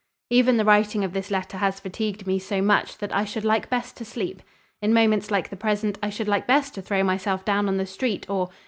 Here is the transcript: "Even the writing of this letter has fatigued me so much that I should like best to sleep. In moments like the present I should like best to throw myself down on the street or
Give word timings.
"Even 0.31 0.57
the 0.57 0.65
writing 0.65 1.03
of 1.03 1.13
this 1.13 1.29
letter 1.29 1.57
has 1.59 1.79
fatigued 1.79 2.25
me 2.25 2.39
so 2.39 2.59
much 2.59 2.97
that 2.97 3.13
I 3.15 3.23
should 3.23 3.45
like 3.45 3.69
best 3.69 3.95
to 3.97 4.03
sleep. 4.03 4.41
In 4.81 4.95
moments 4.95 5.29
like 5.29 5.51
the 5.51 5.55
present 5.55 5.99
I 6.01 6.09
should 6.09 6.27
like 6.27 6.47
best 6.47 6.73
to 6.73 6.81
throw 6.81 7.03
myself 7.03 7.45
down 7.45 7.67
on 7.67 7.77
the 7.77 7.85
street 7.85 8.27
or 8.27 8.49